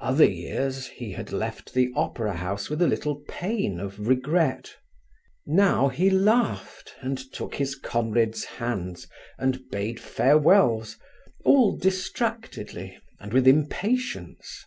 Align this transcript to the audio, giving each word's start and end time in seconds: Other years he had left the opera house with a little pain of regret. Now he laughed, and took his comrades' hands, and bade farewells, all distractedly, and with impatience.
Other 0.00 0.24
years 0.24 0.86
he 0.86 1.12
had 1.12 1.32
left 1.32 1.74
the 1.74 1.92
opera 1.94 2.32
house 2.32 2.70
with 2.70 2.80
a 2.80 2.86
little 2.88 3.16
pain 3.28 3.78
of 3.78 4.08
regret. 4.08 4.74
Now 5.44 5.88
he 5.88 6.08
laughed, 6.08 6.94
and 7.02 7.18
took 7.18 7.54
his 7.56 7.74
comrades' 7.76 8.44
hands, 8.46 9.06
and 9.36 9.60
bade 9.70 10.00
farewells, 10.00 10.96
all 11.44 11.76
distractedly, 11.76 12.96
and 13.20 13.34
with 13.34 13.46
impatience. 13.46 14.64